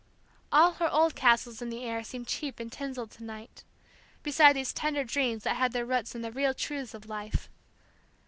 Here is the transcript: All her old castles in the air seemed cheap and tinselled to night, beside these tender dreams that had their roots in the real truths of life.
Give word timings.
All 0.51 0.71
her 0.79 0.89
old 0.91 1.13
castles 1.13 1.61
in 1.61 1.69
the 1.69 1.83
air 1.83 2.03
seemed 2.03 2.25
cheap 2.25 2.59
and 2.59 2.71
tinselled 2.71 3.11
to 3.11 3.23
night, 3.23 3.63
beside 4.23 4.53
these 4.53 4.73
tender 4.73 5.03
dreams 5.03 5.43
that 5.43 5.57
had 5.57 5.73
their 5.73 5.85
roots 5.85 6.15
in 6.15 6.23
the 6.23 6.31
real 6.31 6.55
truths 6.55 6.95
of 6.95 7.07
life. 7.07 7.51